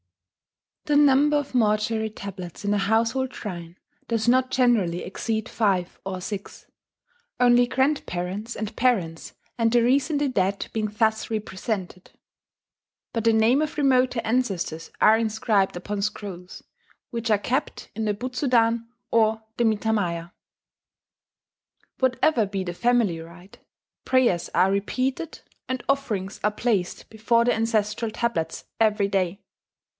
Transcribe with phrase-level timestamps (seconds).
[0.85, 3.77] The number of mortuary tablets in a household shrine
[4.07, 6.65] does not generally exceed five or six,
[7.39, 12.09] only grandparents and parents and the recently dead being thus represented;
[13.13, 16.63] but the name of remoter ancestors are inscribed upon scrolls,
[17.11, 20.31] which are kept in the Butsudan or the mitamaya.
[21.99, 23.59] Whatever be the family rite,
[24.03, 29.41] prayers are repeated and offerings are placed before the ancestral tablets every day.